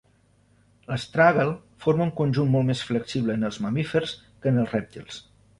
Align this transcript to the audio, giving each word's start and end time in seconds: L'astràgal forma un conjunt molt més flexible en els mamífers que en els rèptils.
L'astràgal 0.91 1.51
forma 1.85 2.05
un 2.07 2.13
conjunt 2.21 2.51
molt 2.55 2.69
més 2.71 2.83
flexible 2.89 3.39
en 3.41 3.47
els 3.51 3.63
mamífers 3.67 4.19
que 4.27 4.55
en 4.55 4.61
els 4.65 4.79
rèptils. 4.79 5.25